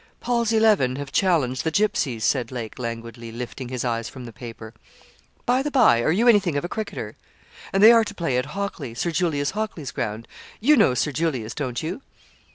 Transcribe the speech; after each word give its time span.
'Paul's 0.19 0.51
Eleven 0.51 0.95
have 0.95 1.11
challenged 1.11 1.63
the 1.63 1.69
Gipsies,' 1.69 2.23
said 2.23 2.51
Lake, 2.51 2.79
languidly 2.79 3.31
lifting 3.31 3.69
his 3.69 3.85
eyes 3.85 4.09
from 4.09 4.25
the 4.25 4.33
paper. 4.33 4.73
'By 5.45 5.61
the 5.61 5.69
bye, 5.69 6.01
are 6.01 6.11
you 6.11 6.27
anything 6.27 6.57
of 6.57 6.65
a 6.65 6.67
cricketer? 6.67 7.15
And 7.71 7.83
they 7.83 7.91
are 7.91 8.03
to 8.05 8.15
play 8.15 8.35
at 8.39 8.47
Hockley, 8.57 8.95
Sir 8.95 9.11
Julius 9.11 9.51
Hockley's 9.51 9.91
ground. 9.91 10.27
You 10.59 10.75
know 10.75 10.95
Sir 10.95 11.11
Julius, 11.11 11.53
don't 11.53 11.83
you?' 11.83 12.01